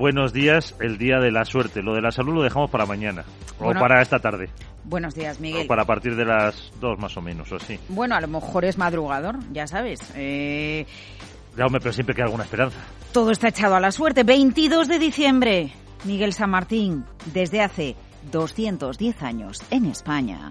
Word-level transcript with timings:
buenos 0.00 0.32
días, 0.32 0.74
el 0.80 0.96
día 0.96 1.18
de 1.18 1.30
la 1.30 1.44
suerte. 1.44 1.82
Lo 1.82 1.94
de 1.94 2.00
la 2.00 2.10
salud 2.10 2.34
lo 2.34 2.42
dejamos 2.42 2.70
para 2.70 2.86
mañana 2.86 3.22
o 3.60 3.70
para 3.72 4.00
esta 4.00 4.18
tarde. 4.18 4.48
Buenos 4.82 5.14
días, 5.14 5.38
Miguel. 5.38 5.66
O 5.66 5.68
para 5.68 5.84
partir 5.84 6.16
de 6.16 6.24
las 6.24 6.72
dos 6.80 6.98
más 6.98 7.14
o 7.18 7.20
menos, 7.20 7.52
o 7.52 7.56
así. 7.56 7.78
Bueno, 7.90 8.16
a 8.16 8.20
lo 8.20 8.26
mejor 8.26 8.64
es 8.64 8.78
madrugador, 8.78 9.36
ya 9.52 9.66
sabes. 9.66 10.00
Eh... 10.16 10.86
pero 11.54 11.92
siempre 11.92 12.14
queda 12.14 12.24
alguna 12.24 12.44
esperanza. 12.44 12.78
Todo 13.12 13.30
está 13.30 13.48
echado 13.48 13.76
a 13.76 13.80
la 13.80 13.92
suerte. 13.92 14.24
22 14.24 14.88
de 14.88 14.98
diciembre, 14.98 15.72
Miguel 16.04 16.32
San 16.32 16.48
Martín, 16.48 17.04
desde 17.26 17.60
hace 17.60 17.94
210 18.32 19.22
años 19.22 19.62
en 19.70 19.84
España. 19.84 20.50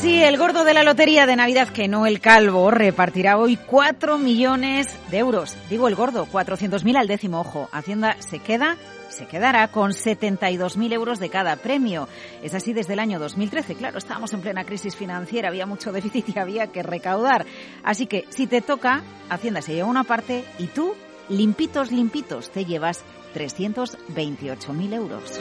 Sí, 0.00 0.22
el 0.22 0.38
gordo 0.38 0.64
de 0.64 0.72
la 0.72 0.82
lotería 0.82 1.26
de 1.26 1.36
Navidad, 1.36 1.68
que 1.68 1.86
no 1.86 2.06
el 2.06 2.20
calvo, 2.20 2.70
repartirá 2.70 3.36
hoy 3.36 3.56
4 3.56 4.16
millones 4.18 4.88
de 5.10 5.18
euros. 5.18 5.56
Digo 5.68 5.88
el 5.88 5.94
gordo, 5.94 6.26
400.000 6.26 6.96
al 6.96 7.06
décimo, 7.06 7.40
ojo. 7.40 7.68
Hacienda 7.70 8.16
se 8.20 8.38
queda, 8.38 8.78
se 9.10 9.26
quedará 9.26 9.68
con 9.68 9.90
72.000 9.90 10.92
euros 10.92 11.18
de 11.18 11.28
cada 11.28 11.56
premio. 11.56 12.08
Es 12.42 12.54
así 12.54 12.72
desde 12.72 12.94
el 12.94 12.98
año 12.98 13.18
2013. 13.18 13.74
Claro, 13.74 13.98
estábamos 13.98 14.32
en 14.32 14.40
plena 14.40 14.64
crisis 14.64 14.96
financiera, 14.96 15.48
había 15.48 15.66
mucho 15.66 15.92
déficit 15.92 16.30
y 16.34 16.38
había 16.38 16.68
que 16.68 16.82
recaudar. 16.82 17.44
Así 17.82 18.06
que 18.06 18.24
si 18.30 18.46
te 18.46 18.62
toca, 18.62 19.02
Hacienda 19.28 19.60
se 19.60 19.74
lleva 19.74 19.88
una 19.88 20.04
parte 20.04 20.44
y 20.58 20.68
tú, 20.68 20.94
limpitos, 21.28 21.92
limpitos, 21.92 22.50
te 22.50 22.64
llevas 22.64 23.04
328.000 23.34 24.94
euros. 24.94 25.40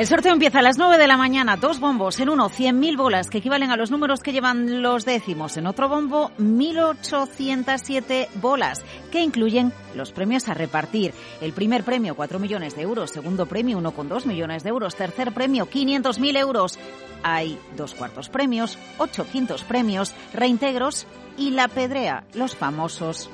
El 0.00 0.06
sorteo 0.06 0.32
empieza 0.32 0.60
a 0.60 0.62
las 0.62 0.78
9 0.78 0.96
de 0.96 1.06
la 1.06 1.18
mañana. 1.18 1.58
Dos 1.58 1.78
bombos. 1.78 2.18
En 2.20 2.30
uno, 2.30 2.48
100.000 2.48 2.96
bolas, 2.96 3.28
que 3.28 3.36
equivalen 3.36 3.70
a 3.70 3.76
los 3.76 3.90
números 3.90 4.20
que 4.20 4.32
llevan 4.32 4.80
los 4.80 5.04
décimos. 5.04 5.58
En 5.58 5.66
otro 5.66 5.90
bombo, 5.90 6.30
1.807 6.38 8.28
bolas, 8.36 8.82
que 9.12 9.20
incluyen 9.20 9.74
los 9.94 10.12
premios 10.12 10.48
a 10.48 10.54
repartir. 10.54 11.12
El 11.42 11.52
primer 11.52 11.84
premio, 11.84 12.14
4 12.14 12.38
millones 12.38 12.76
de 12.76 12.80
euros. 12.80 13.10
Segundo 13.10 13.44
premio, 13.44 13.78
1,2 13.78 14.24
millones 14.24 14.62
de 14.62 14.70
euros. 14.70 14.96
Tercer 14.96 15.32
premio, 15.32 15.68
500.000 15.68 16.38
euros. 16.38 16.78
Hay 17.22 17.58
dos 17.76 17.94
cuartos 17.94 18.30
premios, 18.30 18.78
ocho 18.96 19.26
quintos 19.30 19.64
premios, 19.64 20.14
reintegros 20.32 21.06
y 21.36 21.50
la 21.50 21.68
pedrea, 21.68 22.24
los 22.32 22.56
famosos 22.56 23.28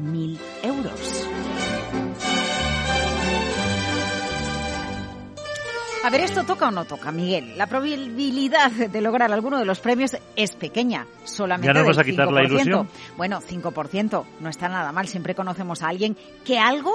1.000 0.00 0.38
euros. 0.62 1.28
A 6.06 6.10
ver, 6.10 6.20
¿esto 6.20 6.44
toca 6.44 6.68
o 6.68 6.70
no 6.70 6.84
toca, 6.84 7.10
Miguel? 7.10 7.58
La 7.58 7.66
probabilidad 7.66 8.70
de 8.70 9.00
lograr 9.00 9.32
alguno 9.32 9.58
de 9.58 9.64
los 9.64 9.80
premios 9.80 10.16
es 10.36 10.52
pequeña, 10.52 11.04
solamente 11.24 11.66
¿Ya 11.66 11.80
nos 11.80 11.88
vas 11.88 11.98
a 11.98 12.04
quitar 12.04 12.30
la 12.30 12.44
ilusión? 12.44 12.88
Bueno, 13.16 13.40
5%, 13.40 14.24
no 14.38 14.48
está 14.48 14.68
nada 14.68 14.92
mal. 14.92 15.08
Siempre 15.08 15.34
conocemos 15.34 15.82
a 15.82 15.88
alguien 15.88 16.16
que 16.44 16.60
algo 16.60 16.92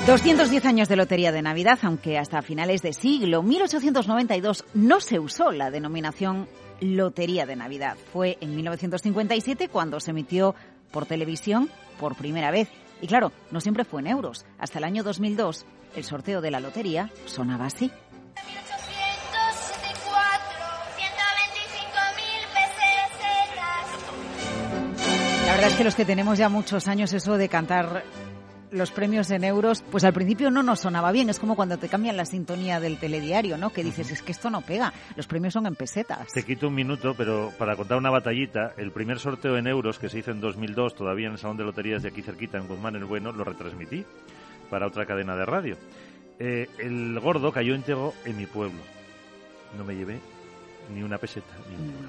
210 0.06 0.66
años 0.66 0.90
de 0.90 0.98
Lotería 0.98 1.32
de 1.32 1.42
Navidad, 1.42 1.80
aunque 1.84 2.18
hasta 2.18 2.42
finales 2.42 2.82
de 2.82 2.92
siglo 2.92 3.42
1892 3.42 4.66
no 4.74 5.00
se 5.00 5.18
usó 5.18 5.54
la 5.54 5.72
denominación 5.72 6.50
Lotería 6.82 7.46
de 7.46 7.56
Navidad. 7.56 7.96
Fue 8.12 8.38
en 8.42 8.54
1957 8.54 9.70
cuando 9.70 10.02
se 10.02 10.12
emitió 10.12 10.56
por 10.92 11.06
televisión 11.06 11.70
por 12.02 12.18
primera 12.18 12.52
vez. 12.52 12.68
Y 13.02 13.08
claro, 13.08 13.32
no 13.50 13.62
siempre 13.62 13.86
fue 13.86 14.02
en 14.02 14.08
euros. 14.08 14.46
Hasta 14.60 14.80
el 14.80 14.84
año 14.84 15.04
2002, 15.04 15.66
el 15.96 16.04
sorteo 16.04 16.42
de 16.42 16.52
la 16.52 16.60
lotería 16.60 17.10
sonaba 17.26 17.68
así. 17.68 17.90
La 25.46 25.54
verdad 25.54 25.72
es 25.72 25.78
que 25.78 25.84
los 25.86 25.96
que 25.96 26.04
tenemos 26.04 26.38
ya 26.38 26.50
muchos 26.50 26.90
años 26.90 27.14
eso 27.14 27.38
de 27.38 27.48
cantar 27.48 28.04
los 28.74 28.92
premios 28.92 29.32
en 29.32 29.44
euros, 29.44 29.84
pues 29.92 30.04
al 30.04 30.14
principio 30.14 30.52
no 30.52 30.64
nos 30.64 30.82
sonaba 30.82 31.12
bien. 31.12 31.30
Es 31.30 31.40
como 31.40 31.56
cuando 31.56 31.78
te 31.78 31.88
cambian 31.88 32.18
la 32.18 32.26
sintonía 32.26 32.80
del 32.80 32.98
telediario, 32.98 33.58
¿no? 33.58 33.70
Que 33.72 33.84
dices, 33.84 34.12
es 34.12 34.22
que 34.22 34.32
esto 34.32 34.50
no 34.50 34.62
pega. 34.62 34.94
Los 35.16 35.28
premios 35.28 35.54
son 35.54 35.66
en 35.68 35.76
pesetas. 35.76 36.28
Te 36.34 36.44
quito 36.44 36.68
un 36.68 36.76
minuto, 36.76 37.14
pero 37.16 37.52
para 37.58 37.76
contar 37.76 37.98
una 37.98 38.10
batallita, 38.10 38.74
el 38.78 38.92
primer 38.92 39.20
sorteo 39.20 39.58
en 39.58 39.68
euros 39.68 40.00
que 40.00 40.10
se 40.10 40.20
hizo 40.20 40.32
en 40.32 40.42
2002, 40.42 40.96
todavía 40.96 41.28
en 41.28 41.34
el 41.34 41.40
Salón 41.40 41.58
de 41.58 41.64
Loterías 41.64 42.04
de 42.04 42.10
aquí 42.10 42.22
cerquita, 42.22 42.58
en 42.58 42.68
Guzmán 42.68 42.96
el 42.96 43.06
Bueno, 43.06 43.32
lo 43.32 43.44
retransmití 43.44 44.06
para 44.70 44.88
otra 44.88 45.06
cadena 45.06 45.36
de 45.36 45.46
radio. 45.46 45.78
Eh, 46.40 46.68
el 46.80 47.20
gordo 47.20 47.52
cayó 47.52 47.76
íntegro 47.76 48.14
en 48.26 48.38
mi 48.38 48.46
pueblo. 48.46 48.80
No 49.78 49.84
me 49.84 49.96
llevé 49.96 50.20
ni 50.90 51.04
una 51.04 51.18
peseta. 51.18 51.54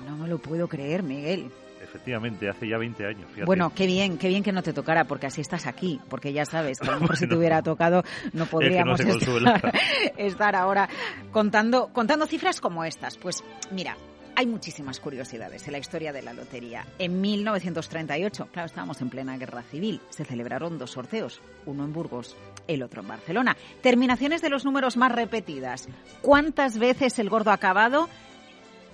no 0.06 0.16
me 0.16 0.28
lo 0.28 0.38
puedo 0.38 0.68
creer, 0.68 1.02
Miguel 1.02 1.50
efectivamente, 1.94 2.48
hace 2.48 2.66
ya 2.66 2.76
20 2.76 3.06
años. 3.06 3.28
Bueno, 3.46 3.72
qué 3.72 3.86
bien, 3.86 4.18
qué 4.18 4.26
bien 4.26 4.42
que 4.42 4.50
no 4.50 4.64
te 4.64 4.72
tocara, 4.72 5.04
porque 5.04 5.26
así 5.26 5.40
estás 5.40 5.66
aquí, 5.66 6.00
porque 6.08 6.32
ya 6.32 6.44
sabes 6.44 6.80
que 6.80 6.88
a 6.88 6.92
lo 6.92 7.00
mejor 7.00 7.16
si 7.16 7.28
te 7.28 7.36
hubiera 7.36 7.62
tocado 7.62 8.02
no 8.32 8.46
podríamos 8.46 9.00
estar, 10.16 10.56
ahora 10.56 10.88
contando, 11.30 11.88
contando 11.92 12.26
cifras 12.26 12.60
como 12.60 12.84
estas. 12.84 13.16
Pues 13.16 13.44
mira, 13.70 13.96
hay 14.34 14.46
muchísimas 14.46 14.98
curiosidades 14.98 15.66
en 15.66 15.72
la 15.72 15.78
historia 15.78 16.12
de 16.12 16.22
la 16.22 16.32
lotería. 16.32 16.84
En 16.98 17.20
1938, 17.20 18.48
claro, 18.52 18.66
estábamos 18.66 19.00
en 19.00 19.10
plena 19.10 19.36
guerra 19.38 19.62
civil, 19.62 20.00
se 20.10 20.24
celebraron 20.24 20.78
dos 20.78 20.90
sorteos, 20.90 21.40
uno 21.64 21.84
en 21.84 21.92
Burgos, 21.92 22.36
el 22.66 22.82
otro 22.82 23.02
en 23.02 23.08
Barcelona. 23.08 23.56
Terminaciones 23.82 24.42
de 24.42 24.50
los 24.50 24.64
números 24.64 24.96
más 24.96 25.12
repetidas. 25.12 25.88
¿Cuántas 26.22 26.78
veces 26.78 27.20
el 27.20 27.30
gordo 27.30 27.52
ha 27.52 27.54
acabado? 27.54 28.08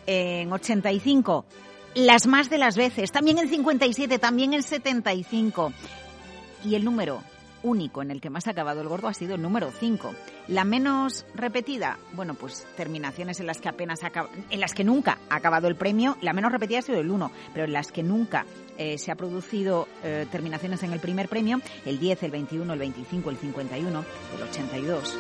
En 0.07 0.53
85, 0.53 1.45
las 1.95 2.27
más 2.27 2.51
de 2.51 2.59
las 2.59 2.77
veces, 2.77 3.13
también 3.13 3.39
en 3.39 3.49
57, 3.49 4.19
también 4.19 4.55
en 4.55 4.63
75. 4.63 5.73
Y 6.65 6.75
el 6.75 6.85
número 6.85 7.23
único 7.63 8.03
en 8.03 8.11
el 8.11 8.21
que 8.21 8.31
más 8.31 8.47
ha 8.47 8.51
acabado 8.53 8.81
el 8.81 8.89
gordo 8.89 9.09
ha 9.09 9.15
sido 9.15 9.35
el 9.35 9.43
número 9.43 9.71
5. 9.71 10.15
La 10.49 10.65
menos 10.65 11.27
repetida, 11.35 11.99
bueno, 12.13 12.35
pues 12.35 12.67
terminaciones 12.77 13.41
en 13.41 13.47
las 13.47 13.61
que 13.61 13.69
apenas 13.69 14.01
en 14.51 14.61
las 14.61 14.75
que 14.75 14.85
nunca 14.85 15.19
ha 15.29 15.37
acabado 15.37 15.69
el 15.69 15.77
premio, 15.77 16.17
la 16.23 16.33
menos 16.33 16.53
repetida 16.53 16.79
ha 16.79 16.83
sido 16.83 17.01
el 17.01 17.11
1, 17.11 17.31
pero 17.53 17.67
en 17.67 17.73
las 17.73 17.93
que 17.93 18.03
nunca 18.03 18.47
eh, 18.79 18.99
se 18.99 19.13
ha 19.13 19.15
producido 19.15 19.89
eh, 20.03 20.27
terminaciones 20.31 20.83
en 20.83 20.93
el 20.93 21.01
primer 21.01 21.29
premio, 21.29 21.61
el 21.85 21.99
10, 21.99 22.23
el 22.25 22.31
21, 22.31 22.73
el 22.73 22.79
25, 22.79 23.31
el 23.31 23.37
51, 23.37 24.05
el 24.37 24.43
82. 24.43 25.19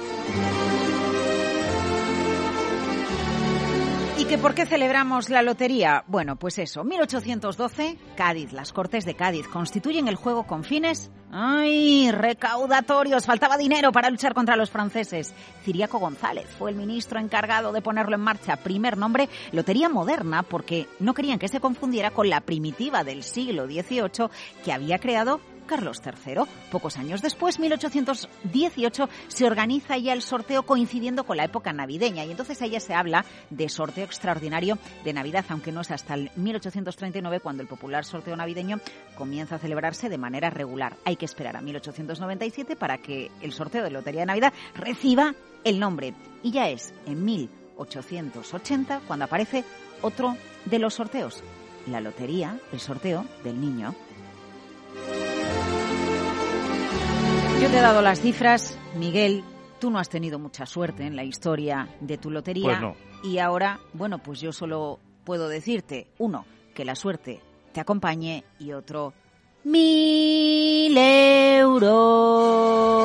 ¿Y 4.30 4.34
que 4.34 4.38
por 4.38 4.54
qué 4.54 4.64
celebramos 4.64 5.28
la 5.28 5.42
lotería? 5.42 6.04
Bueno, 6.06 6.36
pues 6.36 6.60
eso, 6.60 6.84
1812, 6.84 7.98
Cádiz, 8.14 8.52
las 8.52 8.72
Cortes 8.72 9.04
de 9.04 9.16
Cádiz 9.16 9.48
constituyen 9.48 10.06
el 10.06 10.14
juego 10.14 10.46
con 10.46 10.62
fines, 10.62 11.10
¡ay!, 11.32 12.12
recaudatorios, 12.12 13.26
faltaba 13.26 13.58
dinero 13.58 13.90
para 13.90 14.08
luchar 14.08 14.32
contra 14.32 14.54
los 14.54 14.70
franceses. 14.70 15.34
Ciriaco 15.64 15.98
González 15.98 16.46
fue 16.56 16.70
el 16.70 16.76
ministro 16.76 17.18
encargado 17.18 17.72
de 17.72 17.82
ponerlo 17.82 18.14
en 18.14 18.20
marcha. 18.20 18.54
Primer 18.54 18.96
nombre, 18.96 19.28
Lotería 19.50 19.88
Moderna, 19.88 20.44
porque 20.44 20.86
no 21.00 21.12
querían 21.12 21.40
que 21.40 21.48
se 21.48 21.58
confundiera 21.58 22.12
con 22.12 22.30
la 22.30 22.40
primitiva 22.40 23.02
del 23.02 23.24
siglo 23.24 23.66
XVIII 23.66 24.28
que 24.64 24.72
había 24.72 25.00
creado 25.00 25.40
Carlos 25.70 26.02
III. 26.04 26.40
Pocos 26.72 26.98
años 26.98 27.22
después, 27.22 27.60
1818, 27.60 29.08
se 29.28 29.46
organiza 29.46 29.96
ya 29.98 30.12
el 30.12 30.20
sorteo 30.20 30.64
coincidiendo 30.64 31.22
con 31.22 31.36
la 31.36 31.44
época 31.44 31.72
navideña 31.72 32.24
y 32.24 32.32
entonces 32.32 32.60
ahí 32.60 32.78
se 32.80 32.92
habla 32.92 33.24
de 33.50 33.68
sorteo 33.68 34.04
extraordinario 34.04 34.78
de 35.04 35.12
Navidad, 35.12 35.44
aunque 35.48 35.70
no 35.70 35.82
es 35.82 35.92
hasta 35.92 36.14
el 36.14 36.32
1839 36.34 37.38
cuando 37.38 37.62
el 37.62 37.68
popular 37.68 38.04
sorteo 38.04 38.34
navideño 38.34 38.80
comienza 39.16 39.54
a 39.54 39.58
celebrarse 39.60 40.08
de 40.08 40.18
manera 40.18 40.50
regular. 40.50 40.96
Hay 41.04 41.14
que 41.14 41.24
esperar 41.24 41.56
a 41.56 41.60
1897 41.60 42.74
para 42.74 42.98
que 42.98 43.30
el 43.40 43.52
sorteo 43.52 43.84
de 43.84 43.90
Lotería 43.90 44.22
de 44.22 44.26
Navidad 44.26 44.52
reciba 44.74 45.36
el 45.62 45.78
nombre 45.78 46.14
y 46.42 46.50
ya 46.50 46.68
es 46.68 46.92
en 47.06 47.24
1880 47.24 49.02
cuando 49.06 49.26
aparece 49.26 49.64
otro 50.02 50.36
de 50.64 50.80
los 50.80 50.94
sorteos, 50.94 51.44
la 51.86 52.00
lotería, 52.00 52.58
el 52.72 52.80
sorteo 52.80 53.24
del 53.44 53.60
niño. 53.60 53.94
Yo 57.60 57.68
te 57.68 57.76
he 57.76 57.82
dado 57.82 58.00
las 58.00 58.22
cifras, 58.22 58.78
Miguel, 58.96 59.44
tú 59.78 59.90
no 59.90 59.98
has 59.98 60.08
tenido 60.08 60.38
mucha 60.38 60.64
suerte 60.64 61.04
en 61.04 61.14
la 61.14 61.24
historia 61.24 61.90
de 62.00 62.16
tu 62.16 62.30
lotería. 62.30 62.80
Pues 62.80 62.96
y 63.22 63.36
ahora, 63.36 63.80
bueno, 63.92 64.18
pues 64.18 64.40
yo 64.40 64.50
solo 64.50 64.98
puedo 65.24 65.46
decirte, 65.46 66.06
uno, 66.16 66.46
que 66.74 66.86
la 66.86 66.94
suerte 66.94 67.42
te 67.72 67.80
acompañe 67.80 68.44
y 68.58 68.72
otro, 68.72 69.12
mil 69.64 70.96
euros. 70.96 72.99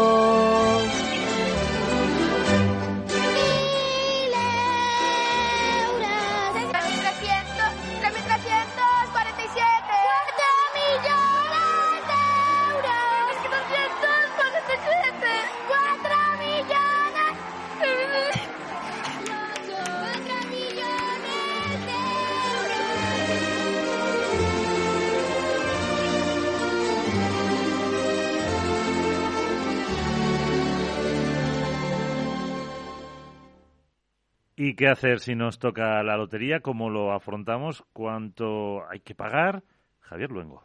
¿Y 34.57 34.75
qué 34.75 34.87
hacer 34.87 35.19
si 35.19 35.35
nos 35.35 35.59
toca 35.59 36.01
la 36.01 36.15
lotería? 36.15 36.61
¿Cómo 36.61 36.89
lo 36.89 37.11
afrontamos? 37.11 37.83
¿Cuánto 37.91 38.89
hay 38.89 39.01
que 39.01 39.13
pagar? 39.13 39.63
Javier 39.99 40.31
Luengo. 40.31 40.63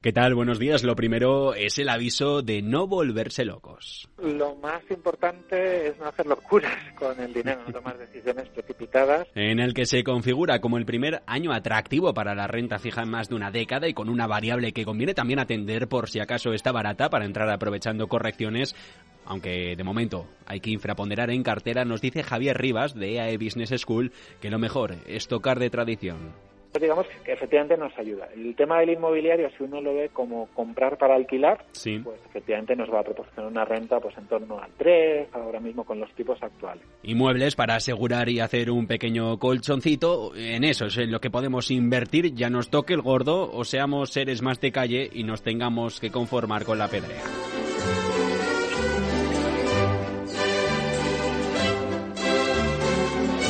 ¿Qué 0.00 0.12
tal? 0.12 0.34
Buenos 0.34 0.60
días. 0.60 0.84
Lo 0.84 0.94
primero 0.94 1.54
es 1.54 1.76
el 1.78 1.88
aviso 1.88 2.40
de 2.40 2.62
no 2.62 2.86
volverse 2.86 3.44
locos. 3.44 4.08
Lo 4.16 4.54
más 4.54 4.80
importante 4.90 5.88
es 5.88 5.98
no 5.98 6.06
hacer 6.06 6.24
locuras 6.24 6.72
con 6.94 7.20
el 7.20 7.34
dinero, 7.34 7.62
no 7.66 7.72
tomar 7.72 7.98
decisiones 7.98 8.48
precipitadas. 8.50 9.26
En 9.34 9.58
el 9.58 9.74
que 9.74 9.86
se 9.86 10.04
configura 10.04 10.60
como 10.60 10.78
el 10.78 10.86
primer 10.86 11.22
año 11.26 11.52
atractivo 11.52 12.14
para 12.14 12.36
la 12.36 12.46
renta 12.46 12.78
fija 12.78 13.02
en 13.02 13.10
más 13.10 13.28
de 13.28 13.34
una 13.34 13.50
década 13.50 13.88
y 13.88 13.92
con 13.92 14.08
una 14.08 14.28
variable 14.28 14.72
que 14.72 14.84
conviene 14.84 15.14
también 15.14 15.40
atender 15.40 15.88
por 15.88 16.08
si 16.08 16.20
acaso 16.20 16.52
está 16.52 16.70
barata 16.70 17.10
para 17.10 17.26
entrar 17.26 17.50
aprovechando 17.50 18.06
correcciones. 18.06 18.76
Aunque 19.28 19.76
de 19.76 19.84
momento 19.84 20.26
hay 20.46 20.60
que 20.60 20.70
infraponderar 20.70 21.30
en 21.30 21.42
cartera, 21.42 21.84
nos 21.84 22.00
dice 22.00 22.22
Javier 22.22 22.56
Rivas 22.56 22.94
de 22.94 23.16
EAE 23.16 23.36
Business 23.36 23.78
School 23.78 24.10
que 24.40 24.50
lo 24.50 24.58
mejor 24.58 24.96
es 25.06 25.28
tocar 25.28 25.58
de 25.58 25.68
tradición 25.68 26.32
digamos 26.80 27.06
que 27.24 27.32
efectivamente 27.32 27.76
nos 27.76 27.96
ayuda. 27.98 28.28
El 28.34 28.54
tema 28.54 28.80
del 28.80 28.90
inmobiliario, 28.90 29.50
si 29.56 29.64
uno 29.64 29.80
lo 29.80 29.94
ve 29.94 30.10
como 30.12 30.46
comprar 30.54 30.96
para 30.96 31.14
alquilar, 31.16 31.64
pues 32.04 32.20
efectivamente 32.28 32.76
nos 32.76 32.88
va 32.88 33.00
a 33.00 33.02
proporcionar 33.02 33.50
una 33.50 33.64
renta 33.64 34.00
pues 34.00 34.16
en 34.18 34.26
torno 34.26 34.60
al 34.60 34.70
3, 34.76 35.28
ahora 35.32 35.60
mismo 35.60 35.84
con 35.84 35.98
los 35.98 36.12
tipos 36.14 36.40
actuales. 36.42 36.84
Inmuebles 37.02 37.56
para 37.56 37.76
asegurar 37.76 38.28
y 38.28 38.40
hacer 38.40 38.70
un 38.70 38.86
pequeño 38.86 39.38
colchoncito, 39.38 40.34
en 40.36 40.64
eso 40.64 40.86
es 40.86 40.98
en 40.98 41.10
lo 41.10 41.20
que 41.20 41.30
podemos 41.30 41.70
invertir, 41.70 42.34
ya 42.34 42.50
nos 42.50 42.70
toque 42.70 42.94
el 42.94 43.02
gordo 43.02 43.50
o 43.50 43.64
seamos 43.64 44.10
seres 44.10 44.42
más 44.42 44.60
de 44.60 44.72
calle 44.72 45.08
y 45.12 45.24
nos 45.24 45.42
tengamos 45.42 46.00
que 46.00 46.10
conformar 46.10 46.64
con 46.64 46.78
la 46.78 46.88
pedrea. 46.88 47.47